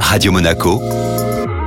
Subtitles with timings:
[0.00, 0.80] Radio Monaco,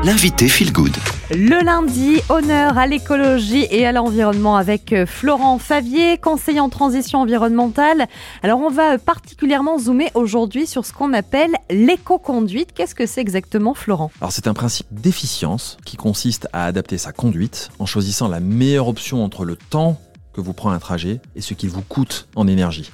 [0.03, 0.95] l'invité Feel Good.
[1.31, 7.19] Le lundi, honneur à l'écologie et à l'environnement avec euh, Florent Favier, conseiller en transition
[7.19, 8.07] environnementale.
[8.41, 12.73] Alors on va particulièrement zoomer aujourd'hui sur ce qu'on appelle l'éco-conduite.
[12.73, 14.09] Qu'est-ce que c'est exactement Florent?
[14.21, 18.87] Alors c'est un principe d'efficience qui consiste à adapter sa conduite en choisissant la meilleure
[18.87, 20.01] option entre le temps
[20.33, 22.91] que vous prend un trajet et ce qu'il vous coûte en énergie.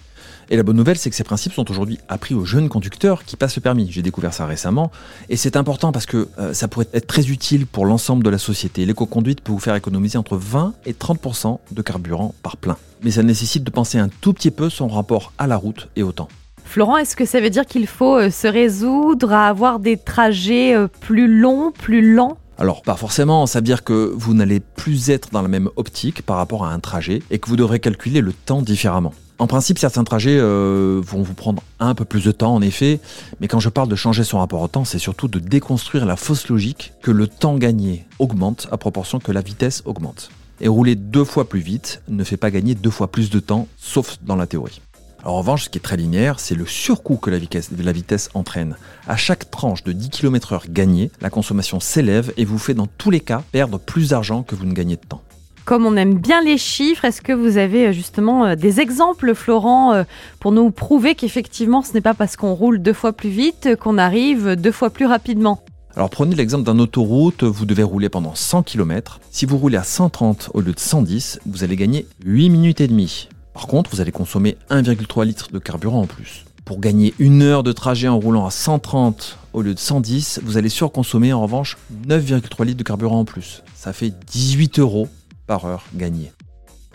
[0.49, 3.35] Et la bonne nouvelle, c'est que ces principes sont aujourd'hui appris aux jeunes conducteurs qui
[3.35, 3.91] passent le permis.
[3.91, 4.91] J'ai découvert ça récemment.
[5.29, 8.37] Et c'est important parce que euh, ça pourrait être très utile pour l'ensemble de la
[8.37, 8.85] société.
[8.85, 12.77] L'éco-conduite peut vous faire économiser entre 20 et 30% de carburant par plein.
[13.03, 16.03] Mais ça nécessite de penser un tout petit peu son rapport à la route et
[16.03, 16.29] au temps.
[16.63, 20.75] Florent, est-ce que ça veut dire qu'il faut euh, se résoudre à avoir des trajets
[20.75, 22.37] euh, plus longs, plus lents?
[22.57, 26.21] Alors, pas forcément, ça veut dire que vous n'allez plus être dans la même optique
[26.21, 29.13] par rapport à un trajet et que vous devrez calculer le temps différemment.
[29.37, 33.01] En principe, certains trajets euh, vont vous prendre un peu plus de temps, en effet,
[33.41, 36.15] mais quand je parle de changer son rapport au temps, c'est surtout de déconstruire la
[36.15, 40.29] fausse logique que le temps gagné augmente à proportion que la vitesse augmente.
[40.61, 43.67] Et rouler deux fois plus vite ne fait pas gagner deux fois plus de temps,
[43.77, 44.81] sauf dans la théorie.
[45.25, 48.29] en revanche, ce qui est très linéaire, c'est le surcoût que la vitesse, la vitesse
[48.35, 48.77] entraîne.
[49.05, 53.11] À chaque tranche de 10 km/h gagnée, la consommation s'élève et vous fait dans tous
[53.11, 55.23] les cas perdre plus d'argent que vous ne gagnez de temps.
[55.65, 59.33] Comme on aime bien les chiffres, est-ce que vous avez euh, justement euh, des exemples,
[59.33, 60.03] Florent, euh,
[60.39, 63.97] pour nous prouver qu'effectivement ce n'est pas parce qu'on roule deux fois plus vite qu'on
[63.97, 65.63] arrive deux fois plus rapidement?
[65.95, 69.19] Alors prenez l'exemple d'un autoroute, vous devez rouler pendant 100 km.
[69.31, 72.87] Si vous roulez à 130 au lieu de 110, vous allez gagner 8 minutes et
[72.87, 73.27] demie.
[73.55, 76.45] Par contre, vous allez consommer 1,3 litre de carburant en plus.
[76.63, 80.57] Pour gagner une heure de trajet en roulant à 130 au lieu de 110, vous
[80.57, 81.77] allez surconsommer en revanche
[82.07, 83.63] 9,3 litres de carburant en plus.
[83.75, 85.07] Ça fait 18 euros
[85.47, 86.31] par heure gagnée.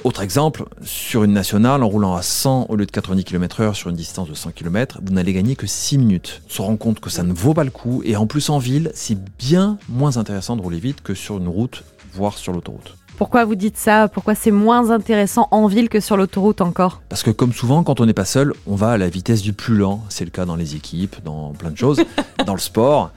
[0.03, 3.91] Autre exemple, sur une nationale, en roulant à 100 au lieu de 90 km/h sur
[3.91, 6.41] une distance de 100 km, vous n'allez gagner que 6 minutes.
[6.47, 8.59] On se rend compte que ça ne vaut pas le coup, et en plus en
[8.59, 11.85] ville, c'est bien moins intéressant de rouler vite que sur une route,
[12.15, 12.97] voire sur l'autoroute.
[13.19, 14.09] Pourquoi vous dites ça?
[14.09, 17.03] Pourquoi c'est moins intéressant en ville que sur l'autoroute encore?
[17.11, 19.53] Parce que comme souvent, quand on n'est pas seul, on va à la vitesse du
[19.53, 20.03] plus lent.
[20.09, 22.01] C'est le cas dans les équipes, dans plein de choses,
[22.47, 23.11] dans le sport.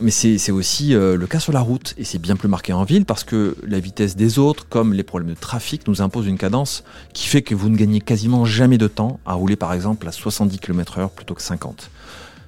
[0.00, 2.84] Mais c'est aussi euh, le cas sur la route, et c'est bien plus marqué en
[2.84, 6.38] ville parce que la vitesse des autres, comme les problèmes de trafic, nous imposent une
[6.38, 10.06] cadence qui fait que vous ne gagnez quasiment jamais de temps à rouler par exemple
[10.08, 11.90] à 70 km/h plutôt que 50.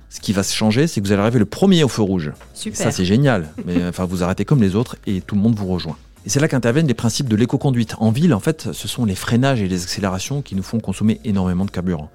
[0.08, 2.32] Ce qui va se changer, c'est que vous allez arriver le premier au feu rouge.
[2.52, 2.76] Super.
[2.76, 5.66] ça c'est génial, mais enfin vous arrêtez comme les autres et tout le monde vous
[5.66, 5.96] rejoint.
[6.26, 7.94] Et c'est là qu'interviennent les principes de l'éco-conduite.
[7.98, 11.18] En ville, en fait, ce sont les freinages et les accélérations qui nous font consommer
[11.24, 12.10] énormément de carburant.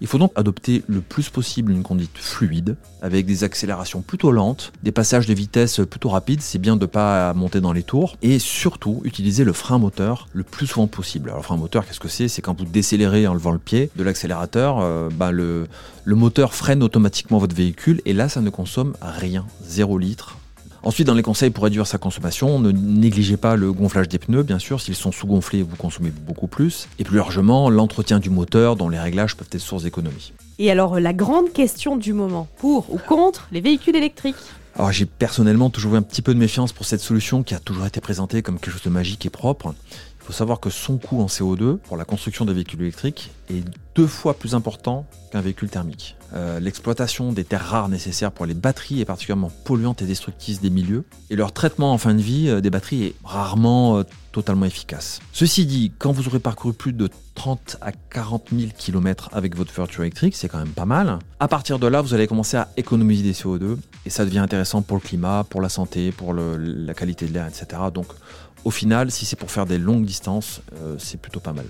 [0.00, 4.72] Il faut donc adopter le plus possible une conduite fluide, avec des accélérations plutôt lentes,
[4.82, 8.16] des passages de vitesse plutôt rapides, c'est bien de ne pas monter dans les tours,
[8.22, 11.28] et surtout utiliser le frein moteur le plus souvent possible.
[11.28, 12.28] Alors le frein moteur, qu'est-ce que c'est?
[12.28, 15.66] C'est quand vous décélérez en levant le pied de l'accélérateur, euh, ben, le,
[16.04, 20.39] le moteur freine automatiquement votre véhicule, et là ça ne consomme rien, 0 litre
[20.82, 24.42] Ensuite, dans les conseils pour réduire sa consommation, ne négligez pas le gonflage des pneus,
[24.42, 24.80] bien sûr.
[24.80, 26.88] S'ils sont sous-gonflés, vous consommez beaucoup plus.
[26.98, 30.32] Et plus largement, l'entretien du moteur, dont les réglages peuvent être source d'économie.
[30.58, 34.36] Et alors, la grande question du moment, pour ou contre les véhicules électriques?
[34.76, 37.58] Alors j'ai personnellement toujours eu un petit peu de méfiance pour cette solution qui a
[37.58, 39.74] toujours été présentée comme quelque chose de magique et propre.
[40.20, 43.64] Il faut savoir que son coût en CO2 pour la construction des véhicules électriques est
[43.94, 46.16] deux fois plus important qu'un véhicule thermique.
[46.32, 50.70] Euh, l'exploitation des terres rares nécessaires pour les batteries est particulièrement polluante et destructrice des
[50.70, 54.66] milieux, et leur traitement en fin de vie euh, des batteries est rarement euh, totalement
[54.66, 55.20] efficace.
[55.32, 59.72] Ceci dit, quand vous aurez parcouru plus de 30 à 40 000 km avec votre
[59.72, 61.18] voiture électrique, c'est quand même pas mal.
[61.40, 63.76] À partir de là, vous allez commencer à économiser des CO2,
[64.06, 67.46] et ça devient intéressant pour le climat, pour la santé, pour la qualité de l'air,
[67.46, 67.82] etc.
[67.92, 68.06] Donc
[68.64, 71.66] au final, si c'est pour faire des longues distances, euh, c'est plutôt pas mal.